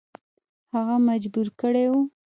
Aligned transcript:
هغه 0.73 0.95
مجبور 1.07 1.47
کړی 1.61 1.85
وو. 1.91 2.01